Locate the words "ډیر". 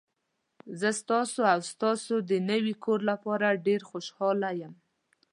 3.65-3.81